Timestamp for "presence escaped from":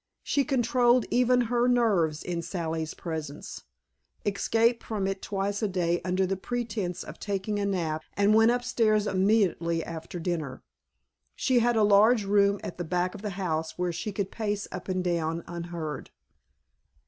2.95-5.05